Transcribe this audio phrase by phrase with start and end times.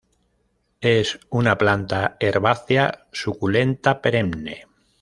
[0.79, 4.65] Es una planta herbácea suculenta perenne.